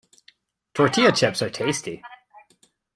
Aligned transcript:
Tortilla 0.73 1.11
chips 1.11 1.43
are 1.43 1.51
tasty. 1.51 2.01